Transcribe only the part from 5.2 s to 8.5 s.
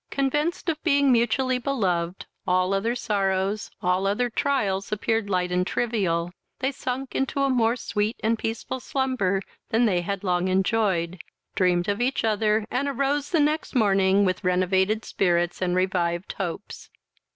light and trivial: they sunk into a more sweet and